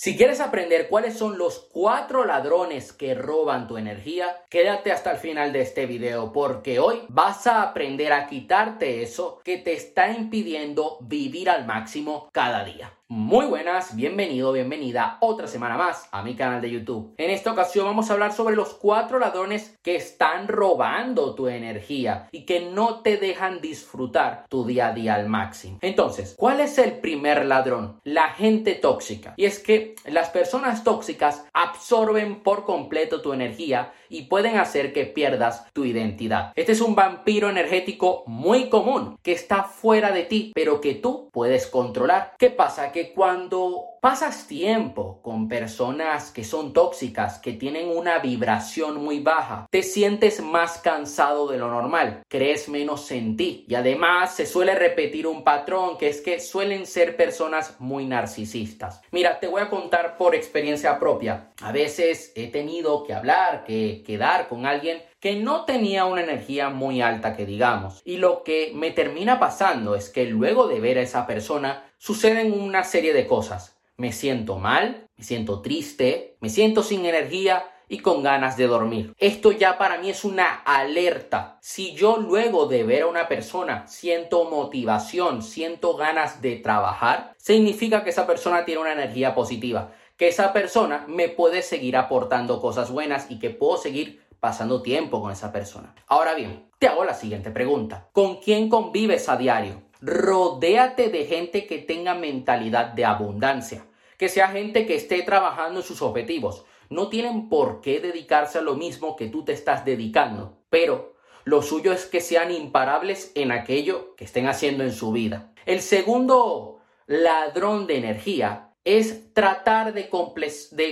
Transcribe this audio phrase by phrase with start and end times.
[0.00, 5.18] Si quieres aprender cuáles son los cuatro ladrones que roban tu energía, quédate hasta el
[5.18, 10.12] final de este video porque hoy vas a aprender a quitarte eso que te está
[10.12, 12.97] impidiendo vivir al máximo cada día.
[13.10, 17.14] Muy buenas, bienvenido, bienvenida otra semana más a mi canal de YouTube.
[17.16, 22.28] En esta ocasión vamos a hablar sobre los cuatro ladrones que están robando tu energía
[22.32, 25.78] y que no te dejan disfrutar tu día a día al máximo.
[25.80, 27.98] Entonces, ¿cuál es el primer ladrón?
[28.04, 29.32] La gente tóxica.
[29.38, 35.06] Y es que las personas tóxicas absorben por completo tu energía y pueden hacer que
[35.06, 36.52] pierdas tu identidad.
[36.54, 41.28] Este es un vampiro energético muy común que está fuera de ti, pero que tú
[41.32, 42.34] puedes controlar.
[42.38, 42.92] ¿Qué pasa?
[43.14, 49.82] cuando pasas tiempo con personas que son tóxicas, que tienen una vibración muy baja, te
[49.82, 55.26] sientes más cansado de lo normal, crees menos en ti y además se suele repetir
[55.26, 59.00] un patrón que es que suelen ser personas muy narcisistas.
[59.10, 61.50] Mira, te voy a contar por experiencia propia.
[61.60, 66.68] A veces he tenido que hablar, que quedar con alguien que no tenía una energía
[66.70, 68.00] muy alta que digamos.
[68.04, 72.52] Y lo que me termina pasando es que luego de ver a esa persona suceden
[72.52, 73.77] una serie de cosas.
[74.00, 79.12] Me siento mal, me siento triste, me siento sin energía y con ganas de dormir.
[79.18, 81.58] Esto ya para mí es una alerta.
[81.62, 88.04] Si yo luego de ver a una persona siento motivación, siento ganas de trabajar, significa
[88.04, 92.92] que esa persona tiene una energía positiva, que esa persona me puede seguir aportando cosas
[92.92, 95.92] buenas y que puedo seguir pasando tiempo con esa persona.
[96.06, 98.10] Ahora bien, te hago la siguiente pregunta.
[98.12, 99.87] ¿Con quién convives a diario?
[100.00, 105.86] Rodéate de gente que tenga mentalidad de abundancia, que sea gente que esté trabajando en
[105.86, 106.64] sus objetivos.
[106.90, 111.62] No tienen por qué dedicarse a lo mismo que tú te estás dedicando, pero lo
[111.62, 115.52] suyo es que sean imparables en aquello que estén haciendo en su vida.
[115.66, 120.08] El segundo ladrón de energía es tratar de,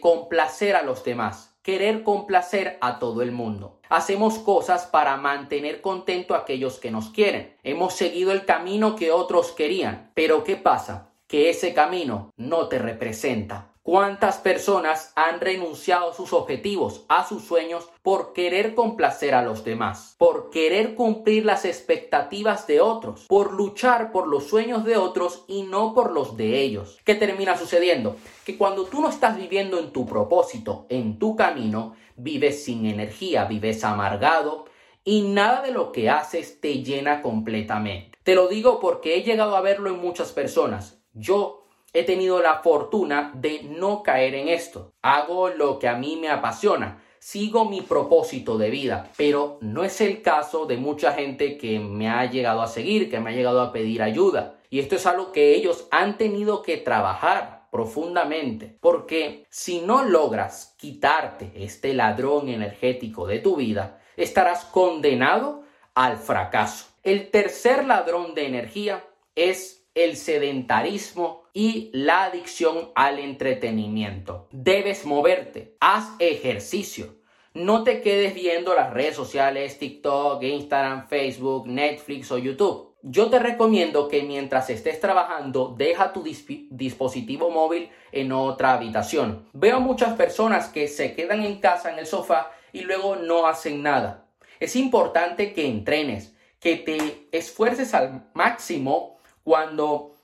[0.00, 3.78] complacer a los demás querer complacer a todo el mundo.
[3.90, 7.58] Hacemos cosas para mantener contento a aquellos que nos quieren.
[7.62, 10.10] Hemos seguido el camino que otros querían.
[10.14, 11.10] Pero ¿qué pasa?
[11.26, 13.67] Que ese camino no te representa.
[13.90, 19.64] ¿Cuántas personas han renunciado a sus objetivos, a sus sueños, por querer complacer a los
[19.64, 25.46] demás, por querer cumplir las expectativas de otros, por luchar por los sueños de otros
[25.48, 26.98] y no por los de ellos?
[27.02, 28.16] ¿Qué termina sucediendo?
[28.44, 33.46] Que cuando tú no estás viviendo en tu propósito, en tu camino, vives sin energía,
[33.46, 34.66] vives amargado
[35.02, 38.18] y nada de lo que haces te llena completamente.
[38.22, 41.00] Te lo digo porque he llegado a verlo en muchas personas.
[41.14, 44.92] Yo he tenido la fortuna de no caer en esto.
[45.02, 47.02] Hago lo que a mí me apasiona.
[47.18, 52.08] Sigo mi propósito de vida, pero no es el caso de mucha gente que me
[52.08, 54.60] ha llegado a seguir, que me ha llegado a pedir ayuda.
[54.70, 60.74] Y esto es algo que ellos han tenido que trabajar profundamente, porque si no logras
[60.78, 65.62] quitarte este ladrón energético de tu vida, estarás condenado
[65.94, 66.86] al fracaso.
[67.02, 74.48] El tercer ladrón de energía es el sedentarismo y la adicción al entretenimiento.
[74.52, 77.16] Debes moverte, haz ejercicio.
[77.52, 82.94] No te quedes viendo las redes sociales, TikTok, Instagram, Facebook, Netflix o YouTube.
[83.02, 89.48] Yo te recomiendo que mientras estés trabajando, deja tu dispositivo móvil en otra habitación.
[89.52, 93.82] Veo muchas personas que se quedan en casa en el sofá y luego no hacen
[93.82, 94.28] nada.
[94.60, 99.17] Es importante que entrenes, que te esfuerces al máximo
[99.48, 100.14] cuando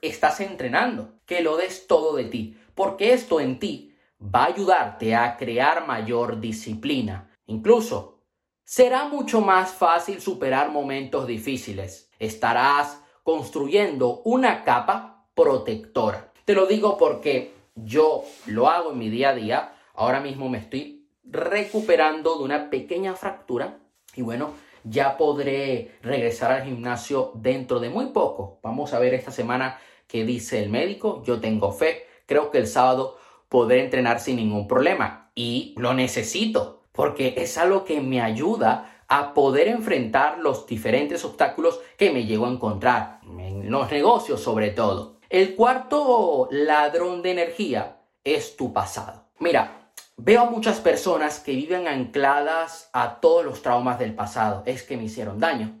[0.00, 5.14] estás entrenando, que lo des todo de ti, porque esto en ti va a ayudarte
[5.14, 7.30] a crear mayor disciplina.
[7.46, 8.18] Incluso
[8.64, 12.10] será mucho más fácil superar momentos difíciles.
[12.18, 16.32] Estarás construyendo una capa protectora.
[16.44, 19.74] Te lo digo porque yo lo hago en mi día a día.
[19.94, 23.78] Ahora mismo me estoy recuperando de una pequeña fractura
[24.16, 24.54] y bueno,
[24.84, 28.58] ya podré regresar al gimnasio dentro de muy poco.
[28.62, 31.22] Vamos a ver esta semana qué dice el médico.
[31.24, 32.06] Yo tengo fe.
[32.26, 33.16] Creo que el sábado
[33.48, 39.34] podré entrenar sin ningún problema y lo necesito porque es algo que me ayuda a
[39.34, 45.18] poder enfrentar los diferentes obstáculos que me llego a encontrar en los negocios sobre todo.
[45.28, 49.26] El cuarto ladrón de energía es tu pasado.
[49.38, 49.81] Mira,
[50.16, 54.62] Veo a muchas personas que viven ancladas a todos los traumas del pasado.
[54.66, 55.80] Es que me hicieron daño.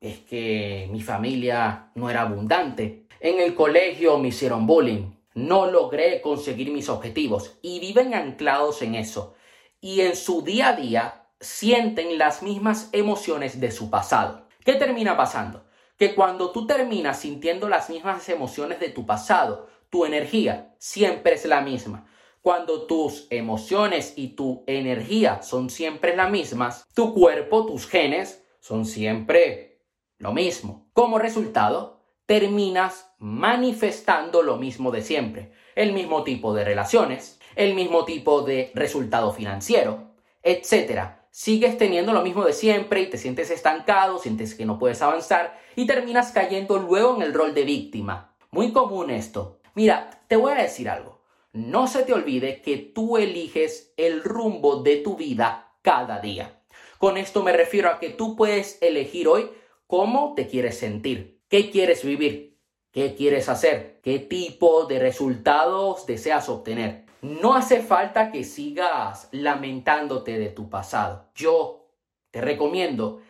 [0.00, 3.06] Es que mi familia no era abundante.
[3.20, 5.12] En el colegio me hicieron bullying.
[5.34, 7.58] No logré conseguir mis objetivos.
[7.62, 9.34] Y viven anclados en eso.
[9.80, 14.46] Y en su día a día sienten las mismas emociones de su pasado.
[14.64, 15.64] ¿Qué termina pasando?
[15.96, 21.46] Que cuando tú terminas sintiendo las mismas emociones de tu pasado, tu energía siempre es
[21.46, 22.06] la misma.
[22.42, 28.86] Cuando tus emociones y tu energía son siempre las mismas, tu cuerpo, tus genes son
[28.86, 29.82] siempre
[30.16, 30.88] lo mismo.
[30.94, 35.52] Como resultado, terminas manifestando lo mismo de siempre.
[35.74, 41.16] El mismo tipo de relaciones, el mismo tipo de resultado financiero, etc.
[41.30, 45.60] Sigues teniendo lo mismo de siempre y te sientes estancado, sientes que no puedes avanzar
[45.76, 48.34] y terminas cayendo luego en el rol de víctima.
[48.50, 49.60] Muy común esto.
[49.74, 51.19] Mira, te voy a decir algo.
[51.52, 56.62] No se te olvide que tú eliges el rumbo de tu vida cada día.
[56.98, 59.50] Con esto me refiero a que tú puedes elegir hoy
[59.88, 62.56] cómo te quieres sentir, qué quieres vivir,
[62.92, 67.06] qué quieres hacer, qué tipo de resultados deseas obtener.
[67.20, 71.30] No hace falta que sigas lamentándote de tu pasado.
[71.34, 71.88] Yo
[72.30, 73.22] te recomiendo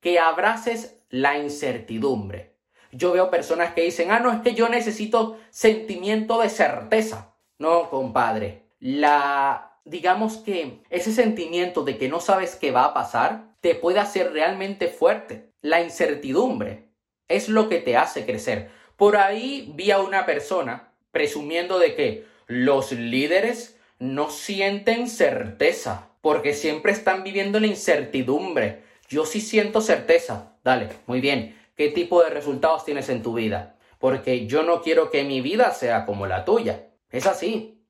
[0.00, 2.56] que abraces la incertidumbre.
[2.90, 7.35] Yo veo personas que dicen, ah, no, es que yo necesito sentimiento de certeza.
[7.58, 8.66] No, compadre.
[8.78, 13.98] La, digamos que ese sentimiento de que no sabes qué va a pasar te puede
[13.98, 15.50] hacer realmente fuerte.
[15.62, 16.90] La incertidumbre
[17.28, 18.70] es lo que te hace crecer.
[18.96, 26.54] Por ahí vi a una persona presumiendo de que los líderes no sienten certeza porque
[26.54, 28.82] siempre están viviendo la incertidumbre.
[29.08, 30.56] Yo sí siento certeza.
[30.64, 31.56] Dale, muy bien.
[31.76, 33.76] ¿Qué tipo de resultados tienes en tu vida?
[33.98, 36.86] Porque yo no quiero que mi vida sea como la tuya.
[37.10, 37.84] Es así.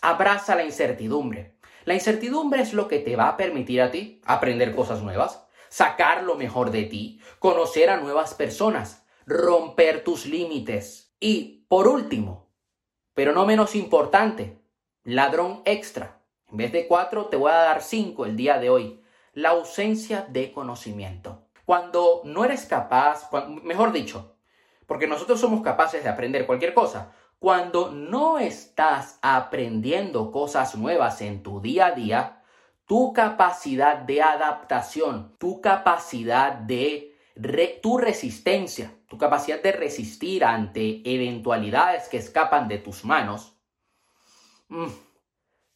[0.00, 1.58] Abraza la incertidumbre.
[1.84, 6.22] La incertidumbre es lo que te va a permitir a ti aprender cosas nuevas, sacar
[6.22, 11.14] lo mejor de ti, conocer a nuevas personas, romper tus límites.
[11.20, 12.50] Y, por último,
[13.14, 14.62] pero no menos importante,
[15.02, 16.22] ladrón extra.
[16.50, 19.02] En vez de cuatro, te voy a dar cinco el día de hoy.
[19.32, 21.48] La ausencia de conocimiento.
[21.64, 23.30] Cuando no eres capaz,
[23.62, 24.36] mejor dicho,
[24.86, 27.12] porque nosotros somos capaces de aprender cualquier cosa.
[27.44, 32.42] Cuando no estás aprendiendo cosas nuevas en tu día a día,
[32.86, 37.12] tu capacidad de adaptación, tu capacidad de
[37.82, 43.58] tu resistencia, tu capacidad de resistir ante eventualidades que escapan de tus manos,
[44.68, 44.88] mm,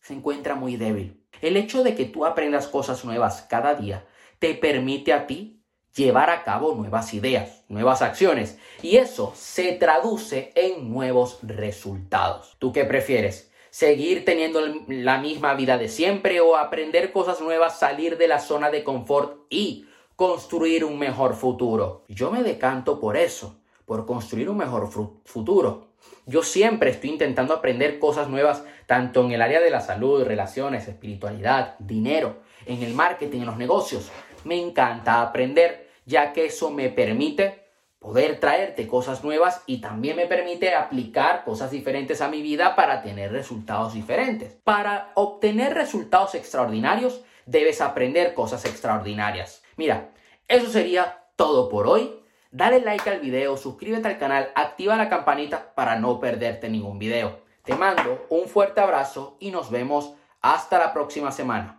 [0.00, 1.22] se encuentra muy débil.
[1.42, 4.06] El hecho de que tú aprendas cosas nuevas cada día
[4.38, 5.57] te permite a ti
[5.98, 12.56] llevar a cabo nuevas ideas, nuevas acciones, y eso se traduce en nuevos resultados.
[12.58, 13.50] ¿Tú qué prefieres?
[13.70, 18.70] ¿Seguir teniendo la misma vida de siempre o aprender cosas nuevas, salir de la zona
[18.70, 19.84] de confort y
[20.18, 22.04] construir un mejor futuro.
[22.08, 24.90] Yo me decanto por eso, por construir un mejor
[25.24, 25.90] futuro.
[26.26, 30.88] Yo siempre estoy intentando aprender cosas nuevas, tanto en el área de la salud, relaciones,
[30.88, 34.10] espiritualidad, dinero, en el marketing, en los negocios.
[34.42, 37.66] Me encanta aprender, ya que eso me permite
[37.98, 43.02] poder traerte cosas nuevas y también me permite aplicar cosas diferentes a mi vida para
[43.02, 44.56] tener resultados diferentes.
[44.64, 49.62] Para obtener resultados extraordinarios, debes aprender cosas extraordinarias.
[49.76, 50.10] Mira,
[50.48, 52.18] eso sería todo por hoy.
[52.50, 57.40] Dale like al video, suscríbete al canal, activa la campanita para no perderte ningún video.
[57.64, 61.76] Te mando un fuerte abrazo y nos vemos hasta la próxima semana.